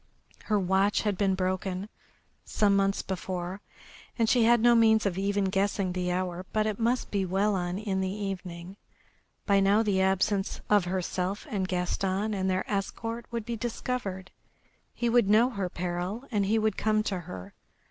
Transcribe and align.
Her 0.45 0.59
watch 0.59 1.03
had 1.03 1.15
been 1.15 1.35
broken 1.35 1.87
some 2.43 2.75
months 2.75 3.03
before, 3.03 3.61
and 4.17 4.27
she 4.27 4.45
had 4.45 4.59
no 4.59 4.73
means 4.73 5.05
of 5.05 5.15
even 5.15 5.43
guessing 5.43 5.91
the 5.93 6.11
hour, 6.11 6.43
but 6.53 6.65
it 6.65 6.79
must 6.79 7.11
be 7.11 7.23
well 7.23 7.53
on 7.53 7.77
in 7.77 8.01
the 8.01 8.09
evening. 8.09 8.77
By 9.45 9.59
now 9.59 9.83
the 9.83 10.01
absence 10.01 10.59
of 10.71 10.85
herself 10.85 11.45
and 11.51 11.67
Gaston 11.67 12.33
and 12.33 12.49
their 12.49 12.67
escort 12.67 13.27
would 13.29 13.45
be 13.45 13.55
discovered. 13.55 14.31
He 14.91 15.07
would 15.07 15.29
know 15.29 15.51
her 15.51 15.69
peril 15.69 16.23
and 16.31 16.47
he 16.47 16.57
would 16.57 16.77
come 16.77 17.03
to 17.03 17.19
her. 17.19 17.53